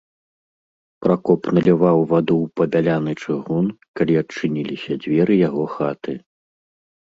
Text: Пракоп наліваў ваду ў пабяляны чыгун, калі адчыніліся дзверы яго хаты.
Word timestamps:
Пракоп 1.05 1.49
наліваў 1.57 1.97
ваду 2.13 2.35
ў 2.45 2.47
пабяляны 2.61 3.11
чыгун, 3.21 3.65
калі 4.01 4.13
адчыніліся 4.25 5.01
дзверы 5.07 5.33
яго 5.47 5.63
хаты. 5.79 6.13